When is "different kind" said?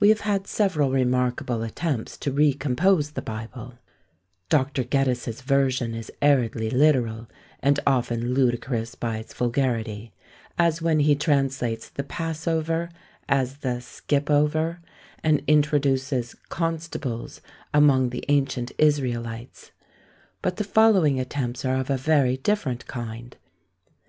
22.36-23.36